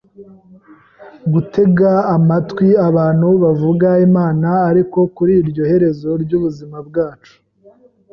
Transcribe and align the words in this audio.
gutega 1.33 1.91
amatwi 2.15 2.67
abantu 2.87 3.27
bavuga 3.43 3.89
Imana 4.07 4.49
ariko 4.69 4.99
kuri 5.15 5.33
iryo 5.41 5.63
herezo 5.71 6.09
ry’ubuzima 6.23 6.77
bwacu 6.87 7.35